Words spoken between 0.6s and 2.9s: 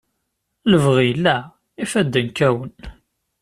Lebɣi yella, ifadden kkawen.